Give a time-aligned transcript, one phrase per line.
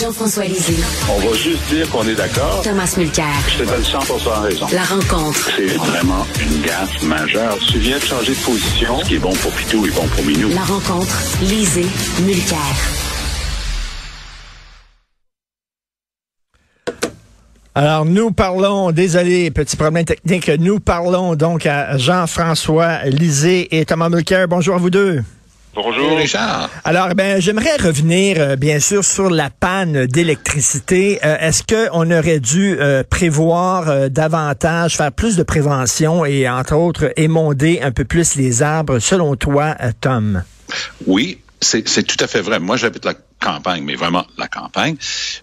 [0.00, 0.76] Jean-François Lisée.
[1.08, 2.60] On va juste dire qu'on est d'accord.
[2.62, 3.24] Thomas Mulcair.
[3.48, 3.98] Je te donne 100
[4.42, 4.66] raison.
[4.72, 5.50] La rencontre.
[5.56, 7.56] C'est vraiment une gaffe majeure.
[7.66, 8.98] Tu viens de changer de position.
[9.00, 10.50] Ce qui est bon pour Pitou est bon pour Minou.
[10.50, 11.16] La rencontre.
[11.40, 11.86] Lisée.
[12.26, 12.58] Mulcair.
[17.74, 24.10] Alors, nous parlons, désolé, petit problème technique, nous parlons donc à Jean-François Lisée et Thomas
[24.10, 24.46] Mulcair.
[24.48, 25.22] Bonjour à vous deux.
[25.76, 26.16] Bonjour.
[26.16, 26.70] Richard.
[26.84, 31.18] Alors, ben, j'aimerais revenir, euh, bien sûr, sur la panne d'électricité.
[31.22, 37.12] Euh, est-ce qu'on aurait dû euh, prévoir davantage, faire plus de prévention et, entre autres,
[37.16, 40.42] émonder un peu plus les arbres, selon toi, Tom?
[41.06, 42.60] Oui, c'est tout à fait vrai.
[42.60, 44.96] Moi, j'habite la campagne, mais vraiment la campagne.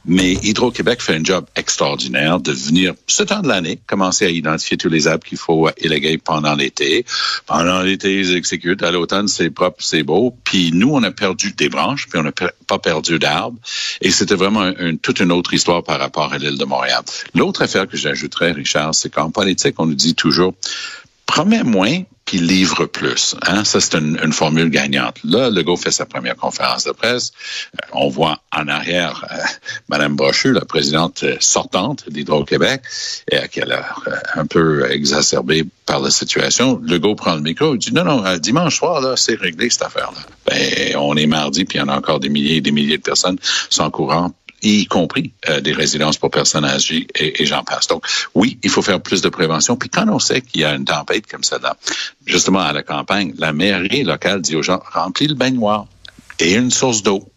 [0.06, 4.78] Mais Hydro-Québec fait un job extraordinaire de venir, ce temps de l'année, commencer à identifier
[4.78, 7.06] tous les arbres qu'il faut éléguer pendant l'été.
[7.46, 8.84] Pendant l'été, ils exécutent.
[8.84, 10.36] À l'automne, c'est propre, c'est beau.
[10.44, 13.60] Puis nous, on a perdu des branches, puis on n'a pas perdu d'arbres.
[14.02, 17.04] Et c'était vraiment toute une autre histoire par rapport à l'île de Montréal.
[17.36, 20.56] L'autre affaire que j'ajouterais, Richard, c'est qu'en politique, on nous dit toujours,
[21.26, 22.02] promets moins,
[22.34, 23.36] puis livre plus.
[23.44, 23.64] Hein?
[23.64, 25.18] Ça, c'est une, formule gagnante.
[25.24, 27.32] Là, Legault fait sa première conférence de presse.
[27.76, 29.38] Euh, on voit en arrière euh,
[29.88, 32.82] Madame Brochu, la présidente euh, sortante d'Hydro-Québec,
[33.52, 34.00] qui a l'air
[34.34, 36.82] un peu exacerbée par la situation.
[36.84, 40.22] Legault prend le micro et dit, non, non, dimanche soir, là, c'est réglé cette affaire-là.
[40.48, 42.98] Ben, on est mardi, puis il y en a encore des milliers et des milliers
[42.98, 43.38] de personnes
[43.70, 44.32] sans courant
[44.64, 47.88] y compris euh, des résidences pour personnes âgées et, j'en passe.
[47.88, 49.76] Donc, oui, il faut faire plus de prévention.
[49.76, 51.76] Puis quand on sait qu'il y a une tempête comme ça, là,
[52.26, 55.86] justement à la campagne, la mairie locale dit aux gens, remplis le baignoire
[56.40, 57.30] et une source d'eau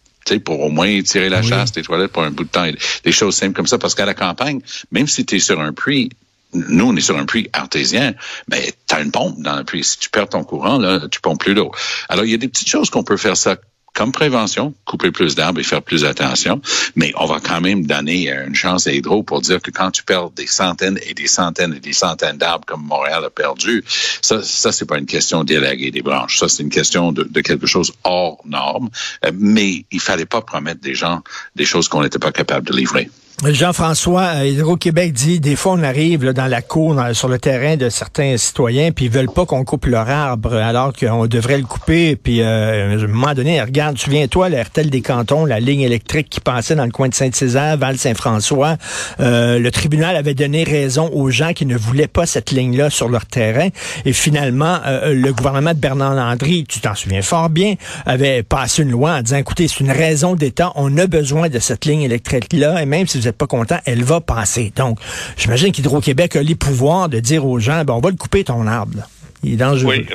[0.44, 2.66] pour au moins tirer la chasse des toilettes pour un bout de temps.
[3.04, 3.78] Des choses simples comme ça.
[3.78, 4.60] Parce qu'à la campagne,
[4.90, 6.10] même si tu es sur un puits,
[6.52, 8.14] nous, on est sur un puits artésien,
[8.50, 9.84] mais tu as une pompe dans le puits.
[9.84, 11.70] Si tu perds ton courant, là, tu pompes plus d'eau.
[12.08, 13.56] Alors, il y a des petites choses qu'on peut faire ça
[13.96, 16.60] comme prévention, couper plus d'arbres et faire plus attention,
[16.96, 20.04] mais on va quand même donner une chance à Hydro pour dire que quand tu
[20.04, 23.82] perds des centaines et des centaines et des centaines d'arbres comme Montréal a perdu,
[24.20, 27.40] ça, ça c'est pas une question d'élaguer des branches, ça c'est une question de, de,
[27.40, 28.90] quelque chose hors norme,
[29.24, 31.22] euh, mais il fallait pas promettre des gens
[31.54, 33.08] des choses qu'on n'était pas capable de livrer.
[33.44, 37.90] Jean-François, euh, Hydro-Québec dit, des fois, on arrive dans la cour, sur le terrain de
[37.90, 42.16] certains citoyens, puis ils veulent pas qu'on coupe leur arbre, alors qu'on devrait le couper.
[42.16, 46.40] Puis, euh, à un moment donné, regarde, souviens-toi, l'Hertel des cantons, la ligne électrique qui
[46.40, 48.78] passait dans le coin de Saint-Césaire, Val-Saint-François,
[49.20, 53.10] euh, le tribunal avait donné raison aux gens qui ne voulaient pas cette ligne-là sur
[53.10, 53.68] leur terrain.
[54.06, 57.74] Et finalement, le gouvernement de Bernard Landry, tu t'en souviens fort bien,
[58.06, 61.58] avait passé une loi en disant, écoutez, c'est une raison d'État, on a besoin de
[61.58, 64.72] cette ligne électrique-là, et même si n'êtes pas content, elle va passer.
[64.76, 64.98] Donc,
[65.36, 68.66] j'imagine qu'Hydro-Québec a les pouvoirs de dire aux gens, ben, on va le couper ton
[68.66, 68.98] arbre.
[69.42, 69.94] Il est dangereux.
[69.98, 70.06] Oui.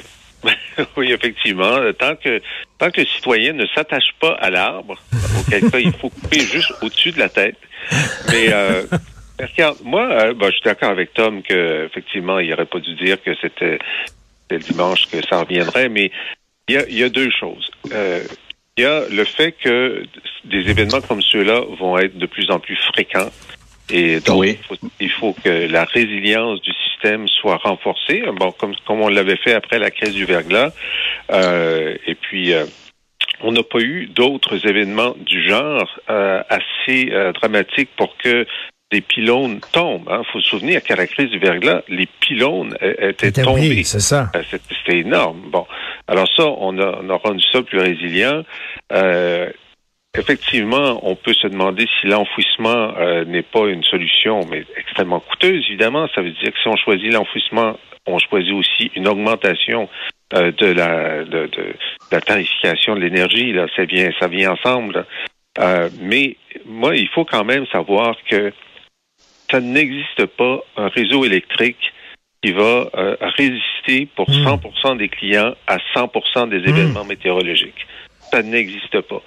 [0.98, 1.78] oui, effectivement.
[1.98, 2.42] Tant que
[2.78, 4.96] tant que le citoyen ne s'attache pas à l'arbre,
[5.40, 7.58] auquel cas il faut couper juste au-dessus de la tête.
[8.32, 8.84] Mais euh,
[9.40, 12.96] regarde, moi, euh, ben, je suis d'accord avec Tom que effectivement, il n'aurait pas dû
[12.96, 13.80] dire que c'était
[14.50, 16.12] le dimanche que ça reviendrait, mais
[16.68, 17.70] il y a, y a deux choses.
[17.94, 18.24] Euh,
[18.78, 20.04] il y a le fait que
[20.46, 23.30] des événements comme ceux-là vont être de plus en plus fréquents.
[23.90, 24.46] Et donc,
[25.02, 29.54] il, faut, que la résilience du système soit renforcée, bon, comme, comme on l'avait fait
[29.54, 30.72] après la crise du verglas.
[31.32, 32.66] Euh, et puis, euh,
[33.42, 38.46] on n'a pas eu d'autres événements du genre euh, assez euh, dramatiques pour que
[38.92, 40.08] des pylônes tombent.
[40.08, 40.22] Il hein.
[40.32, 43.84] faut se souvenir qu'à la crise du verglas, les pylônes étaient tombés.
[43.84, 44.32] c'est ça.
[44.50, 45.42] C'était énorme.
[45.50, 45.66] Bon,
[46.12, 48.44] alors ça, on a, rendu ça plus résilient.
[48.92, 49.50] Euh,
[50.14, 55.64] effectivement, on peut se demander si l'enfouissement euh, n'est pas une solution, mais extrêmement coûteuse,
[55.70, 56.10] évidemment.
[56.14, 59.88] Ça veut dire que si on choisit l'enfouissement, on choisit aussi une augmentation
[60.34, 61.50] euh, de la de,
[62.26, 63.54] tarification de l'énergie.
[63.54, 65.06] Là, ça vient, ça vient ensemble.
[66.02, 66.36] Mais
[66.66, 68.52] moi, il faut quand même savoir que
[69.50, 71.94] ça n'existe pas un réseau électrique
[72.42, 73.16] qui va euh,
[74.16, 74.98] pour 100% hmm.
[74.98, 76.70] des clients à 100% des hmm.
[76.70, 77.88] événements météorologiques.
[78.32, 79.22] Ça n'existe pas.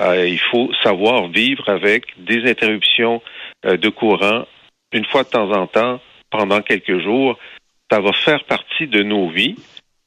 [0.00, 3.20] Euh, il faut savoir vivre avec des interruptions
[3.66, 4.46] euh, de courant
[4.92, 6.00] une fois de temps en temps
[6.30, 7.38] pendant quelques jours.
[7.90, 9.56] Ça va faire partie de nos vies.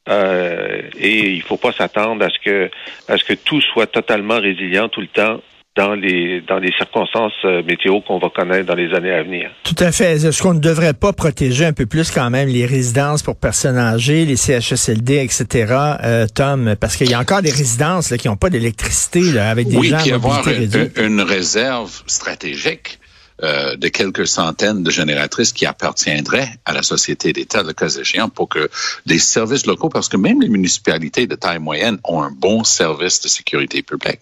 [0.08, 2.70] et il ne faut pas s'attendre à ce que
[3.06, 5.40] à ce que tout soit totalement résilient tout le temps
[5.74, 9.50] dans les dans les circonstances euh, météo qu'on va connaître dans les années à venir.
[9.64, 10.12] Tout à fait.
[10.12, 13.78] Est-ce qu'on ne devrait pas protéger un peu plus quand même les résidences pour personnes
[13.78, 15.74] âgées, les CHSLD, etc.,
[16.04, 16.74] euh, Tom?
[16.78, 19.88] Parce qu'il y a encore des résidences là, qui n'ont pas d'électricité avec des oui,
[19.88, 22.98] gens Oui, avoir une, une, réserve stratégique
[23.42, 28.28] euh, de quelques centaines de génératrices qui appartiendraient à la société d'État, le cas échéant,
[28.28, 28.70] pour que
[29.06, 33.20] des services locaux, parce que même les municipalités de taille moyenne ont un bon service
[33.20, 34.20] de sécurité publique,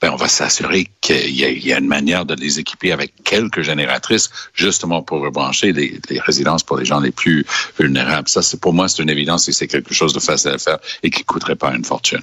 [0.00, 3.62] ben on va s'assurer qu'il y, y, a une manière de les équiper avec quelques
[3.62, 7.44] génératrices, justement pour rebrancher les, les résidences pour les gens les plus
[7.78, 8.28] vulnérables.
[8.28, 10.78] Ça, c'est pour moi, c'est une évidence et c'est quelque chose de facile à faire
[11.02, 12.22] et qui coûterait pas une fortune.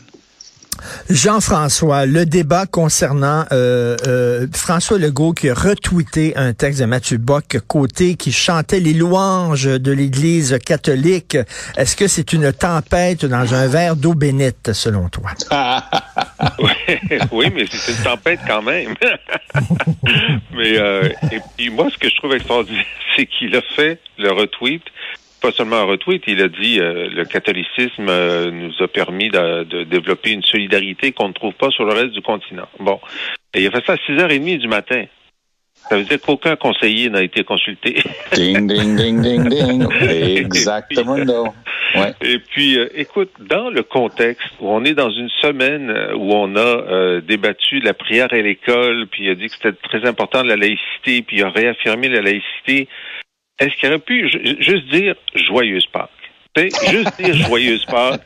[1.10, 7.18] Jean-François, le débat concernant euh, euh, François Legault qui a retweeté un texte de Mathieu
[7.18, 11.38] Bock côté qui chantait les louanges de l'Église catholique.
[11.78, 15.32] Est-ce que c'est une tempête dans un verre d'eau bénite, selon toi?
[17.32, 18.94] oui, mais c'est une tempête quand même.
[20.54, 24.32] mais euh, et puis moi, ce que je trouve extraordinaire, c'est qu'il a fait le
[24.32, 24.84] retweet
[25.40, 29.64] pas seulement un retweet, il a dit euh, le catholicisme euh, nous a permis de,
[29.64, 32.68] de, développer une solidarité qu'on ne trouve pas sur le reste du continent.
[32.80, 33.00] Bon.
[33.54, 35.06] Et il a fait ça à 6h30 du matin.
[35.88, 38.04] Ça veut dire qu'aucun conseiller n'a été consulté.
[38.34, 39.88] ding, ding, ding, ding, ding.
[40.02, 41.16] Exactement.
[41.96, 42.14] Ouais.
[42.22, 46.56] Et puis, euh, écoute, dans le contexte où on est dans une semaine où on
[46.56, 50.44] a euh, débattu la prière à l'école, puis il a dit que c'était très important
[50.44, 52.88] de la laïcité, puis il a réaffirmé la laïcité,
[53.60, 56.10] est-ce qu'il aurait pu juste dire joyeuse Pâques?
[56.58, 58.22] juste dire joyeuse Pâques,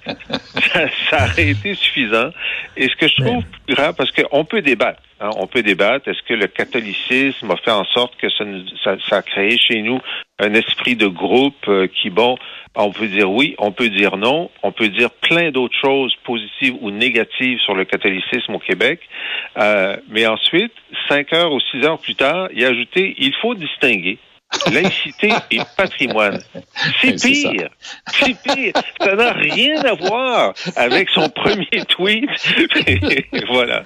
[0.73, 2.29] ça, ça, aurait été suffisant.
[2.77, 6.21] Et ce que je trouve grave, parce qu'on peut débattre, hein, on peut débattre, est-ce
[6.23, 8.45] que le catholicisme a fait en sorte que ça,
[8.83, 9.99] ça, ça a créé chez nous
[10.39, 12.37] un esprit de groupe euh, qui, bon,
[12.75, 16.75] on peut dire oui, on peut dire non, on peut dire plein d'autres choses positives
[16.81, 18.99] ou négatives sur le catholicisme au Québec.
[19.57, 20.73] Euh, mais ensuite,
[21.07, 24.17] cinq heures ou six heures plus tard, il a ajouté, il faut distinguer
[24.71, 26.39] Laïcité et patrimoine.
[27.01, 27.69] C'est pire.
[28.19, 28.73] C'est pire.
[28.99, 32.29] Ça n'a rien à voir avec son premier tweet.
[33.49, 33.83] voilà.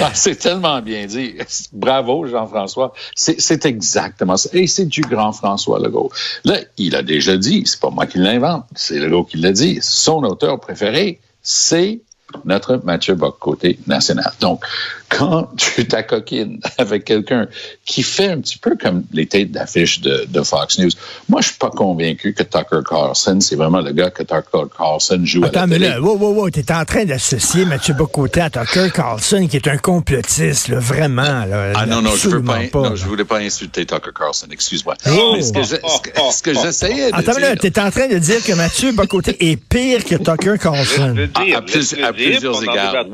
[0.00, 1.36] Ah, c'est tellement bien dit.
[1.72, 2.92] Bravo, Jean-François.
[3.14, 4.50] C'est exactement ça.
[4.52, 6.10] Et c'est du grand François Legault.
[6.44, 9.78] Là, il a déjà dit, c'est pas moi qui l'invente, c'est Legault qui l'a dit,
[9.80, 12.00] son auteur préféré, c'est
[12.44, 14.32] notre Mathieu Bock côté national.
[14.40, 14.64] Donc,
[15.08, 17.46] quand tu t'acoquines avec quelqu'un
[17.84, 20.90] qui fait un petit peu comme les têtes d'affiche de, de, Fox News,
[21.28, 25.20] moi, je suis pas convaincu que Tucker Carlson, c'est vraiment le gars que Tucker Carlson
[25.24, 25.88] joue Attends, à la télé.
[25.88, 29.56] mais là, wow, wow, wow, t'es en train d'associer Mathieu Bocoté à Tucker Carlson, qui
[29.56, 31.44] est un complotiste, là, vraiment.
[31.44, 34.46] Là, ah non, non, je veux pas, pas non, je voulais pas insulter Tucker Carlson,
[34.50, 34.94] excuse-moi.
[35.08, 35.32] Oh.
[35.34, 37.40] Mais ce que, j'essayais de Attends, dire...
[37.40, 41.16] là, t'es en train de dire que Mathieu Bocoté est pire que Tucker Carlson.
[41.54, 43.06] À, plus, à plusieurs égards,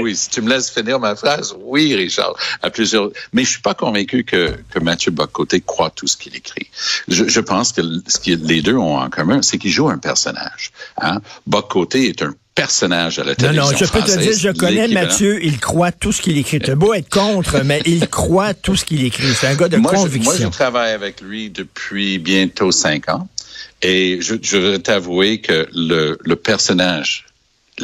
[0.00, 0.16] oui.
[0.16, 3.10] Si tu me laisses finir ma phrase, oui, Richard, à plusieurs.
[3.32, 6.68] Mais je suis pas convaincu que, que Mathieu Bocoté croit tout ce qu'il écrit.
[7.08, 9.98] Je, je, pense que ce que les deux ont en commun, c'est qu'il joue un
[9.98, 10.72] personnage.
[11.00, 11.20] Hein?
[11.46, 14.88] Bocoté est un personnage à la télévision Non, non, je peux te dire, je connais
[14.88, 16.60] Mathieu, il croit tout ce qu'il écrit.
[16.60, 19.32] Tu beau être contre, mais il croit tout ce qu'il écrit.
[19.34, 20.32] C'est un gars de moi, conviction.
[20.32, 23.28] Je, moi, je travaille avec lui depuis bientôt cinq ans.
[23.80, 27.26] Et je, je veux t'avouer que le, le personnage,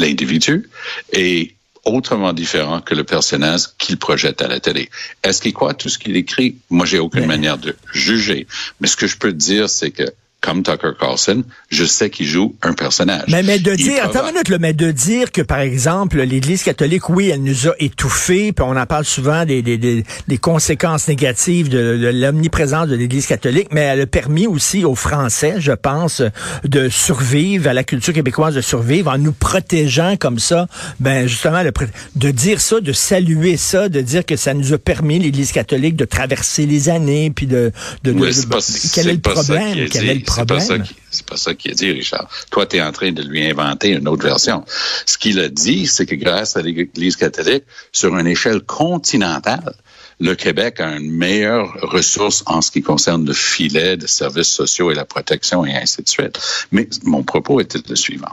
[0.01, 0.69] l'individu,
[1.13, 1.55] est
[1.85, 4.91] autrement différent que le personnage qu'il projette à la télé.
[5.23, 6.57] Est-ce qu'il croit tout ce qu'il écrit?
[6.71, 7.27] Moi, j'ai aucune mais...
[7.27, 8.47] manière de juger.
[8.81, 10.05] Mais ce que je peux te dire, c'est que
[10.41, 13.25] comme Tucker Carlson, je sais qu'il joue un personnage.
[13.29, 16.63] Mais, mais de dire, attends une minute, là, mais de dire que, par exemple, l'Église
[16.63, 20.39] catholique, oui, elle nous a étouffés, puis on en parle souvent des, des, des, des
[20.39, 25.57] conséquences négatives de, de l'omniprésence de l'Église catholique, mais elle a permis aussi aux Français,
[25.59, 26.23] je pense,
[26.65, 30.69] de survivre, à la culture québécoise de survivre, en nous protégeant comme ça,
[31.01, 31.73] ben justement, le,
[32.15, 35.97] de dire ça, de saluer ça, de dire que ça nous a permis, l'Église catholique,
[35.97, 37.73] de traverser les années, puis de...
[38.05, 38.59] de, oui, de, pas,
[38.95, 39.89] quel est le problème?
[39.91, 40.77] Quel est le c'est pas ça
[41.11, 42.29] c'est pas ça qu'il a dit, Richard.
[42.51, 44.65] Toi, tu es en train de lui inventer une autre version.
[45.07, 49.75] Ce qu'il a dit, c'est que grâce à l'Église catholique, sur une échelle continentale,
[50.21, 54.91] le Québec a une meilleure ressource en ce qui concerne le filet de services sociaux
[54.91, 56.39] et la protection et ainsi de suite.
[56.73, 58.33] Mais mon propos était le suivant.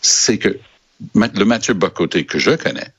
[0.00, 0.58] C'est que
[1.14, 2.92] le Mathieu Bocoté que je connais,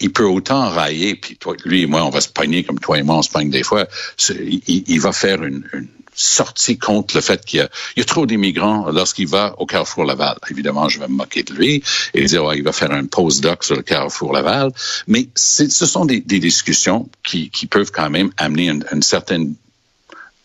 [0.00, 2.98] il peut autant railler, puis toi, lui et moi, on va se pogner comme toi
[2.98, 3.86] et moi, on se pogne des fois.
[4.30, 8.26] Il, il va faire une, une sorti contre le fait qu'il y y a trop
[8.26, 10.36] d'immigrants lorsqu'il va au Carrefour Laval.
[10.50, 11.82] Évidemment, je vais me moquer de lui
[12.12, 14.72] et dire ouais, il va faire un postdoc sur le Carrefour Laval.
[15.06, 19.54] Mais ce sont des, des discussions qui, qui, peuvent quand même amener une, une certaine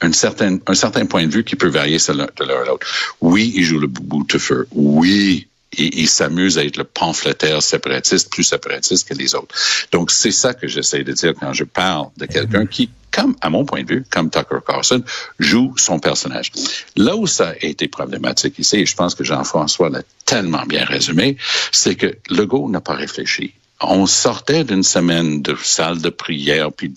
[0.01, 2.13] un certain, un certain point de vue qui peut varier de
[2.43, 2.85] l'un à l'autre.
[3.21, 4.67] Oui, il joue le bout de feu.
[4.71, 9.55] Oui, il, il s'amuse à être le pamphlétaire séparatiste, plus séparatiste que les autres.
[9.93, 13.49] Donc, c'est ça que j'essaie de dire quand je parle de quelqu'un qui, comme, à
[13.49, 15.03] mon point de vue, comme Tucker Carlson,
[15.39, 16.51] joue son personnage.
[16.95, 20.83] Là où ça a été problématique ici, et je pense que Jean-François l'a tellement bien
[20.83, 21.37] résumé,
[21.71, 23.53] c'est que Legault n'a pas réfléchi.
[23.79, 26.91] On sortait d'une semaine de salle de prière, puis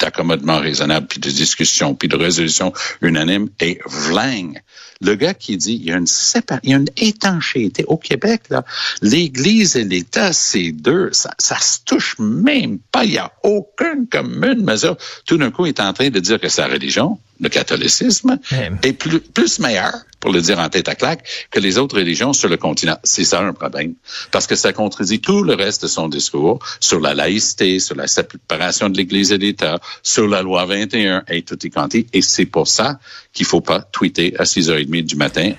[0.00, 4.58] d'accommodement raisonnable, puis de discussion, puis de résolution unanime, et vling.
[5.00, 7.96] Le gars qui dit, il y a une séparation, il y a une étanchéité au
[7.96, 8.64] Québec, là.
[9.00, 13.04] L'Église et l'État, c'est deux, ça, ça se touche même pas.
[13.04, 14.96] Il y a aucune commune mesure.
[15.24, 18.38] Tout d'un coup, il est en train de dire que sa religion, le catholicisme,
[18.82, 22.32] est plus, plus meilleur, pour le dire en tête à claque, que les autres religions
[22.32, 22.98] sur le continent.
[23.04, 23.94] C'est ça un problème.
[24.32, 28.08] Parce que ça contredit tout le reste de son discours sur la laïcité, sur la
[28.08, 32.06] séparation de l'Église et l'État, sur la loi 21 et tout y quanti.
[32.12, 32.98] Et c'est pour ça
[33.32, 34.87] qu'il faut pas tweeter à 6h30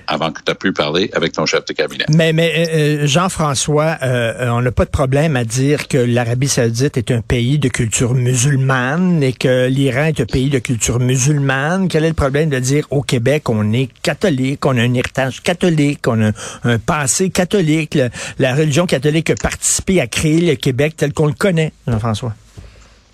[0.07, 2.05] avant que tu aies pu parler avec ton chef de cabinet.
[2.09, 6.97] Mais, mais euh, Jean-François, euh, on n'a pas de problème à dire que l'Arabie saoudite
[6.97, 11.87] est un pays de culture musulmane et que l'Iran est un pays de culture musulmane.
[11.87, 15.41] Quel est le problème de dire au Québec, on est catholique, on a un héritage
[15.41, 16.31] catholique, on a
[16.63, 17.97] un, passé catholique.
[18.39, 22.33] la religion catholique a participé à créer le Québec tel qu'on le connaît, Jean-François?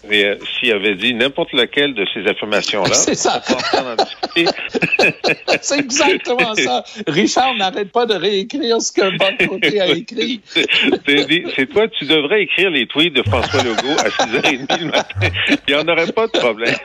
[0.10, 3.42] Mais euh, s'il avait dit n'importe laquelle de ces affirmations-là, c'est ça.
[5.62, 6.84] c'est exactement ça.
[7.08, 10.42] Richard n'arrête pas de réécrire ce que Bob Côté a écrit.
[10.48, 15.28] c'est toi, tu devrais écrire les tweets de François Legault à 6h30 le matin.
[15.68, 16.76] Il n'y en aurait pas de problème.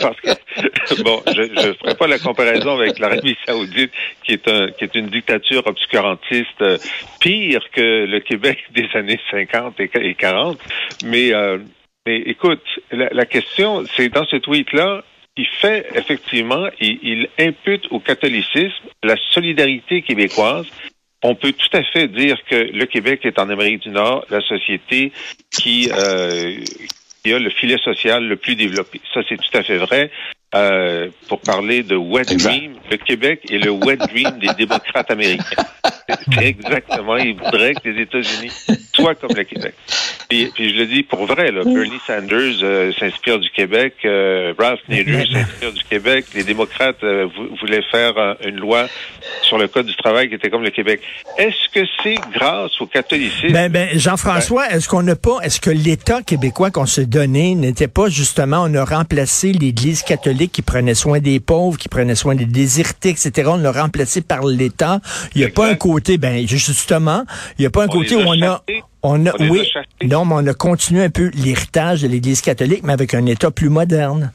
[0.00, 3.92] Parce que, bon, je ne ferai pas la comparaison avec l'Arabie Saoudite,
[4.24, 6.78] qui est, un, qui est une dictature obscurantiste euh,
[7.20, 10.58] pire que le Québec des années 50 et 40.
[11.04, 11.58] Mais euh,
[12.08, 15.04] mais écoute, la, question, c'est dans ce tweet-là,
[15.36, 20.64] il fait effectivement, il, il, impute au catholicisme la solidarité québécoise.
[21.22, 24.40] On peut tout à fait dire que le Québec est en Amérique du Nord la
[24.40, 25.12] société
[25.50, 26.56] qui, euh,
[27.22, 29.02] qui a le filet social le plus développé.
[29.12, 30.10] Ça, c'est tout à fait vrai.
[30.54, 35.66] Euh, pour parler de wet dream, le Québec est le wet dream des démocrates américains.
[36.40, 38.50] Exactement, ils voudraient que les États-Unis
[38.94, 39.74] soient comme le Québec.
[40.28, 44.52] Puis, puis, je le dis pour vrai, là, Bernie Sanders euh, s'inspire du Québec, euh,
[44.58, 47.28] Ralph Nader s'inspire du Québec, les démocrates euh,
[47.60, 48.86] voulaient faire une loi
[49.42, 51.00] sur le code du travail qui était comme le Québec.
[51.38, 53.52] Est-ce que c'est grâce au catholicisme?
[53.52, 57.54] Ben, ben Jean-François, ben, est-ce qu'on n'a pas, est-ce que l'État québécois qu'on s'est donné
[57.54, 62.14] n'était pas justement, on a remplacé l'Église catholique qui prenait soin des pauvres, qui prenait
[62.14, 63.48] soin des désirtés, etc.
[63.52, 65.00] On l'a remplacé par l'État?
[65.34, 67.24] Il n'y a pas un côté, ben justement,
[67.58, 68.62] il n'y a pas un côté où on a
[69.02, 69.70] on a, oui,
[70.02, 73.50] non, mais on a continué un peu l'héritage de l'Église catholique, mais avec un État
[73.50, 74.32] plus moderne.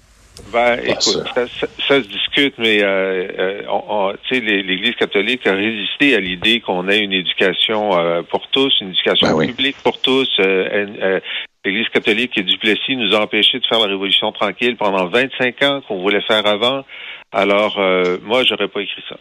[0.51, 3.27] Ben, écoute, ça, se discute, mais euh,
[3.67, 8.89] euh l'Église catholique a résisté à l'idée qu'on ait une éducation euh, pour tous, une
[8.89, 10.29] éducation ben publique pour tous.
[10.39, 11.19] Euh,
[11.65, 15.81] L'Église catholique et Duplessis nous a empêchés de faire la Révolution tranquille pendant 25 ans
[15.87, 16.83] qu'on voulait faire avant.
[17.31, 17.79] Alors,
[18.21, 19.15] moi, j'aurais pas écrit ça.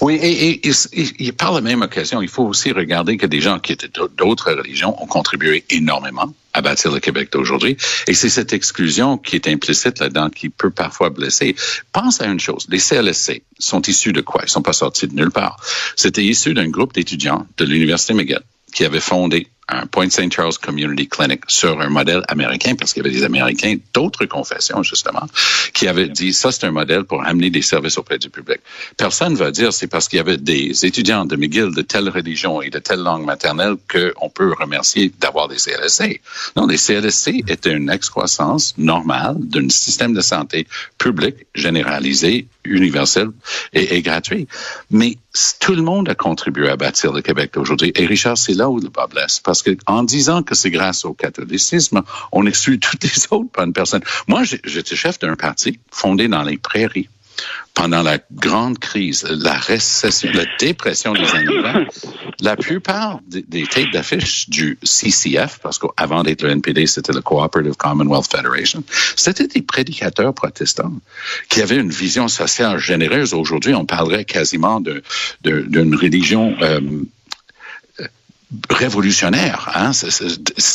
[0.00, 3.90] Oui, et, par la même occasion, il faut aussi regarder que des gens qui étaient
[4.16, 7.76] d'autres religions ont contribué énormément à bâtir le Québec d'aujourd'hui.
[8.06, 11.54] Et c'est cette exclusion qui est implicite là-dedans qui peut parfois blesser.
[11.92, 12.66] Pense à une chose.
[12.68, 14.42] Les CLSC sont issus de quoi?
[14.44, 15.56] Ils sont pas sortis de nulle part.
[15.96, 20.32] C'était issu d'un groupe d'étudiants de l'Université McGill qui avait fondé un Point St.
[20.32, 24.82] Charles Community Clinic sur un modèle américain, parce qu'il y avait des Américains d'autres confessions,
[24.82, 25.26] justement,
[25.72, 28.60] qui avaient dit, ça, c'est un modèle pour amener des services auprès du public.
[28.96, 32.08] Personne ne va dire, c'est parce qu'il y avait des étudiants de McGill de telle
[32.08, 36.20] religion et de telle langue maternelle qu'on peut remercier d'avoir des CLSC.
[36.56, 40.66] Non, les CLSC étaient une excroissance normale d'un système de santé
[40.98, 43.28] public généralisé, universel
[43.72, 44.46] et, et gratuit.
[44.90, 45.16] Mais
[45.60, 47.92] tout le monde a contribué à bâtir le Québec d'aujourd'hui.
[47.94, 49.40] Et Richard, c'est là où le bas blesse.
[49.40, 52.02] Parce que en disant que c'est grâce au catholicisme,
[52.32, 54.02] on exclut toutes les autres bonnes personnes.
[54.28, 57.08] Moi, j'étais chef d'un parti fondé dans les prairies
[57.74, 61.86] pendant la grande crise, la récession, la dépression des années 20,
[62.40, 67.76] la plupart des, têtes d'affiche du CCF, parce qu'avant d'être le NPD, c'était le Cooperative
[67.76, 68.82] Commonwealth Federation,
[69.16, 70.92] c'était des prédicateurs protestants
[71.48, 73.34] qui avaient une vision sociale généreuse.
[73.34, 76.80] Aujourd'hui, on parlerait quasiment d'une religion euh,
[78.68, 79.92] révolutionnaire, hein,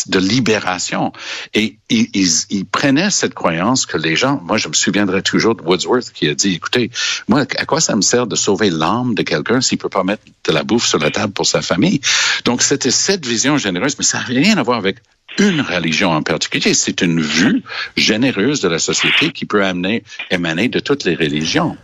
[0.08, 1.12] de libération.
[1.54, 2.10] Et ils,
[2.50, 6.28] ils, prenaient cette croyance que les gens, moi je me souviendrai toujours de Wordsworth qui
[6.30, 6.90] a dit, écoutez,
[7.28, 10.24] moi, à quoi ça me sert de sauver l'âme de quelqu'un s'il peut pas mettre
[10.46, 12.00] de la bouffe sur la table pour sa famille?
[12.46, 14.98] Donc c'était cette vision généreuse, mais ça n'a rien à voir avec
[15.38, 16.74] une religion en particulier.
[16.74, 17.62] C'est une vue
[17.98, 21.78] généreuse de la société qui peut amener, émaner de toutes les religions.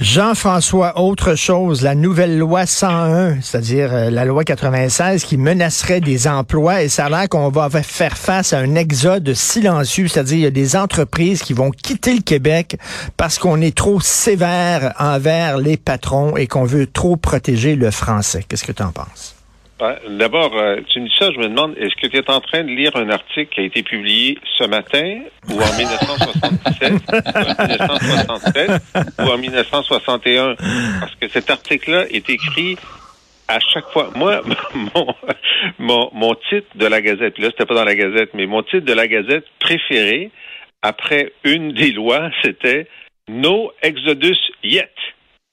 [0.00, 6.26] Jean-François, autre chose, la nouvelle loi 101, c'est-à-dire euh, la loi 96 qui menacerait des
[6.26, 10.42] emplois et ça a l'air qu'on va faire face à un exode silencieux, c'est-à-dire il
[10.42, 12.78] y a des entreprises qui vont quitter le Québec
[13.18, 18.42] parce qu'on est trop sévère envers les patrons et qu'on veut trop protéger le français.
[18.48, 19.39] Qu'est-ce que tu en penses?
[19.80, 22.40] Ouais, D'abord, euh, tu me dis ça, je me demande, est-ce que tu es en
[22.40, 27.16] train de lire un article qui a été publié ce matin, ou en 1977, ou
[27.62, 28.70] en 1967,
[29.18, 30.54] ou en 1961?
[31.00, 32.76] Parce que cet article-là est écrit
[33.48, 34.10] à chaque fois.
[34.14, 34.42] Moi,
[34.74, 35.06] mon,
[35.78, 38.84] mon, mon titre de la Gazette, là, c'était pas dans la Gazette, mais mon titre
[38.84, 40.30] de la Gazette préféré,
[40.82, 42.86] après une des lois, c'était
[43.28, 44.92] No Exodus Yet.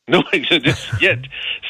[0.11, 1.19] No Exodus Yet.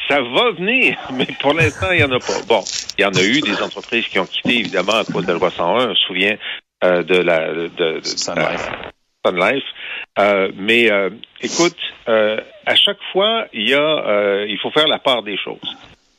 [0.08, 2.40] Ça va venir, mais pour l'instant, il n'y en a pas.
[2.48, 2.64] Bon,
[2.98, 5.40] il y en a eu des entreprises qui ont quitté, évidemment, à cause de la
[5.40, 5.90] loi 101.
[5.90, 6.38] On se souvient
[6.84, 7.54] euh, de la...
[7.54, 8.70] De, de, Sun Life.
[9.26, 9.64] Sun Life.
[10.20, 11.10] Euh, mais euh,
[11.42, 11.78] écoute,
[12.08, 15.76] euh, à chaque fois, il y a, euh, il faut faire la part des choses.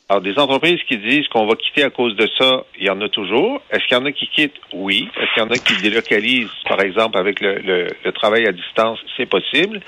[0.09, 3.01] Alors, des entreprises qui disent qu'on va quitter à cause de ça, il y en
[3.01, 3.61] a toujours.
[3.71, 4.59] Est-ce qu'il y en a qui quittent?
[4.73, 5.09] Oui.
[5.17, 8.53] Est-ce qu'il y en a qui délocalisent, par exemple, avec le, le, le travail à
[8.53, 8.99] distance?
[9.17, 9.81] C'est possible.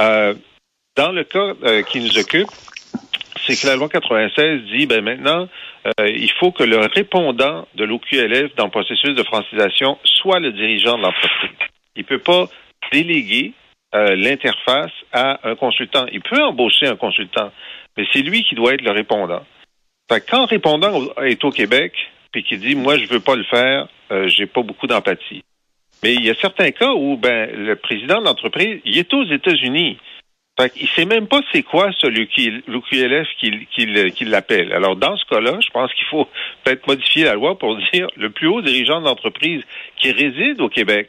[0.00, 0.34] Euh,
[0.98, 2.48] dans le cas euh, qui nous occupe,
[3.46, 5.48] c'est que la loi 96 dit, ben maintenant,
[5.86, 10.50] euh, il faut que le répondant de l'OQLF dans le processus de francisation soit le
[10.50, 11.50] dirigeant de l'entreprise.
[11.94, 12.48] Il peut pas
[12.92, 13.52] déléguer
[13.94, 16.06] euh, l'interface à un consultant.
[16.12, 17.52] Il peut embaucher un consultant,
[17.96, 19.44] mais c'est lui qui doit être le répondant.
[20.10, 21.92] Fait que quand un répondant est au Québec,
[22.32, 25.44] puis qui dit, moi, je veux pas le faire, euh, j'ai pas beaucoup d'empathie.
[26.02, 29.98] Mais il y a certains cas où, ben, le président de l'entreprise, est aux États-Unis.
[30.58, 34.72] Fait qu'il sait même pas c'est quoi ce l'OQLF qui, qui, qui l'appelle.
[34.72, 36.26] Alors, dans ce cas-là, je pense qu'il faut
[36.64, 39.62] peut-être modifier la loi pour dire le plus haut dirigeant de l'entreprise
[39.96, 41.08] qui réside au Québec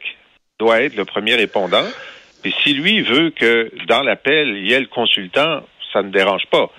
[0.60, 1.86] doit être le premier répondant.
[2.44, 6.46] Et si lui veut que dans l'appel, il y ait le consultant, ça ne dérange
[6.50, 6.70] pas.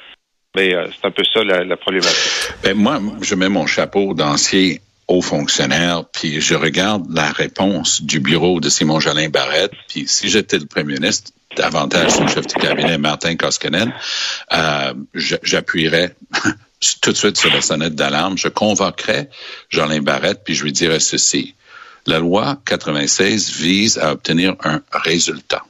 [0.56, 2.54] Mais euh, c'est un peu ça la, la problématique.
[2.64, 4.76] Ben, moi, je mets mon chapeau d'ancien
[5.08, 10.30] haut fonctionnaire, puis je regarde la réponse du bureau de Simon Jolin Barrette, puis si
[10.30, 13.94] j'étais le premier ministre, davantage son chef de cabinet, Martin Koskinen,
[14.54, 16.16] euh, j'appuierais
[17.02, 18.38] tout de suite sur la sonnette d'alarme.
[18.38, 19.30] Je convoquerais
[19.70, 21.56] Jolin Barrette, puis je lui dirais ceci.
[22.08, 25.64] La loi 96 vise à obtenir un résultat.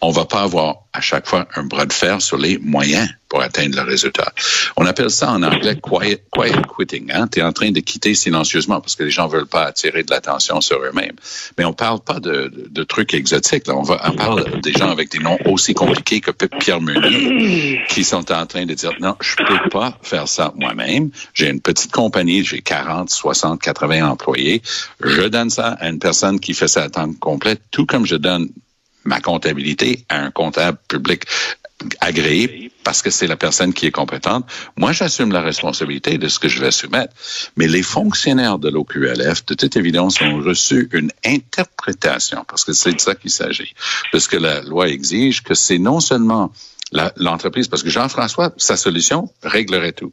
[0.00, 3.42] On va pas avoir à chaque fois un bras de fer sur les moyens pour
[3.42, 4.32] atteindre le résultat.
[4.76, 7.10] On appelle ça en anglais quiet, quiet quitting.
[7.12, 7.28] Hein?
[7.28, 10.10] Tu es en train de quitter silencieusement parce que les gens veulent pas attirer de
[10.10, 11.16] l'attention sur eux-mêmes.
[11.58, 12.50] Mais on parle pas de,
[12.84, 13.64] trucs exotiques.
[13.68, 18.46] On, parle des gens avec des noms aussi compliqués que Pierre Meunier qui sont en
[18.46, 21.10] train de dire non, je peux pas faire ça moi-même.
[21.34, 24.62] J'ai une petite compagnie, j'ai 40, 60, 80 employés.
[25.00, 28.48] Je donne ça à une personne qui fait ça à complet, tout comme je donne
[29.06, 31.24] ma comptabilité à un comptable public
[32.00, 34.46] agréé parce que c'est la personne qui est compétente.
[34.76, 37.12] Moi, j'assume la responsabilité de ce que je vais soumettre.
[37.56, 42.92] Mais les fonctionnaires de l'OQLF, de toute évidence, ont reçu une interprétation, parce que c'est
[42.92, 43.74] de ça qu'il s'agit,
[44.12, 46.52] de ce que la loi exige, que c'est non seulement
[47.16, 50.12] l'entreprise, parce que Jean-François, sa solution réglerait tout.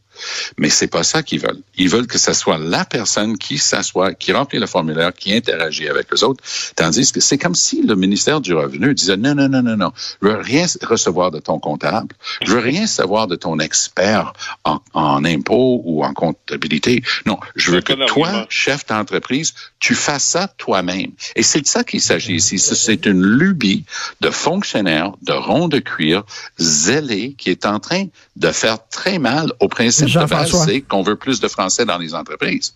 [0.58, 1.62] Mais c'est pas ça qu'ils veulent.
[1.78, 5.88] Ils veulent que ce soit la personne qui s'assoit, qui remplit le formulaire, qui interagit
[5.88, 6.44] avec les autres,
[6.76, 9.92] tandis que c'est comme si le ministère du Revenu disait non, non, non, non, non,
[10.22, 14.34] je veux rien recevoir de ton comptable, je veux rien savoir de ton expert
[14.64, 17.04] en, en impôts ou en comptabilité.
[17.28, 21.12] Non, je veux que toi, chef d'entreprise, tu fasses ça toi-même.
[21.36, 22.58] Et c'est de ça qu'il s'agit ici.
[22.58, 23.86] C'est une lubie
[24.22, 26.24] de fonctionnaires de ronds de cuir
[26.64, 31.04] zélé qui est en train de faire très mal au principe de base, c'est qu'on
[31.04, 32.76] veut plus de Français dans les entreprises.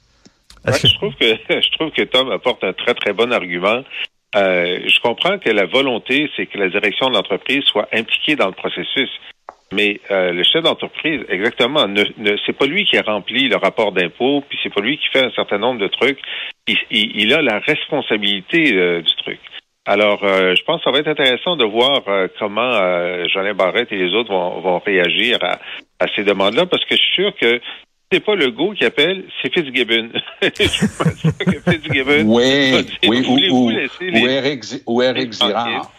[0.65, 3.84] Ouais, je trouve que je trouve que Tom apporte un très très bon argument.
[4.36, 8.47] Euh, je comprends que la volonté, c'est que la direction de l'entreprise soit impliquée dans
[8.47, 9.10] le processus.
[9.73, 13.58] Mais euh, le chef d'entreprise, exactement, ne, ne c'est pas lui qui a rempli le
[13.58, 16.19] rapport d'impôt, puis c'est pas lui qui fait un certain nombre de trucs.
[16.67, 19.39] Il, il, il a la responsabilité euh, du truc.
[19.88, 23.54] Alors, euh, je pense que ça va être intéressant de voir euh, comment euh, Jolin
[23.54, 25.60] Barrette et les autres vont, vont réagir à,
[26.04, 27.62] à ces demandes-là, parce que je suis sûr que
[28.12, 30.10] c'est pas le go qui appelle, c'est Fitzgibbon.
[30.41, 35.32] je sûr que Fitzgibbon oui, va dire, oui, ou, ou, les, ou, Eric, ou Eric
[35.32, 35.89] Girard.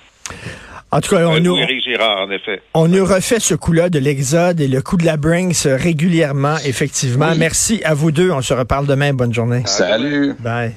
[0.91, 2.61] En tout cas, on, nous, Éric Girard, en effet.
[2.75, 7.31] on nous refait ce coup-là de l'Exode et le coup de la Brinks régulièrement, effectivement.
[7.31, 7.39] Oui.
[7.39, 8.31] Merci à vous deux.
[8.31, 9.15] On se reparle demain.
[9.15, 9.63] Bonne journée.
[9.65, 10.35] Salut.
[10.41, 10.75] Bye.